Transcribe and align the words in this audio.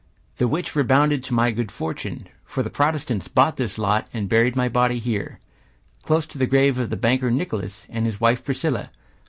The 0.37 0.47
which 0.47 0.75
redounded 0.75 1.23
to 1.25 1.33
my 1.35 1.51
good 1.51 1.71
fortune. 1.71 2.27
For 2.43 2.63
the 2.63 2.71
Protestants 2.71 3.27
bought 3.27 3.57
this 3.57 3.77
lot, 3.77 4.07
And 4.11 4.27
buried 4.27 4.55
my 4.55 4.67
body 4.67 4.97
here, 4.97 5.37
Close 6.01 6.25
to 6.25 6.39
the 6.39 6.47
grave 6.47 6.79
of 6.79 6.89
the 6.89 6.97
banker 6.97 7.29
Nicholas, 7.29 7.85
And 7.87 7.99
of 8.07 8.13
his 8.13 8.19
wife 8.19 8.43
Priscilla. 8.43 8.89